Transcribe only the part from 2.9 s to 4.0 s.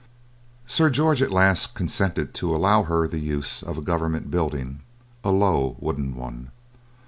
the use of a